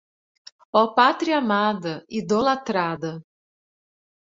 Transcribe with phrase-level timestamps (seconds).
[0.79, 3.23] Ó Pátria amada, idolatrada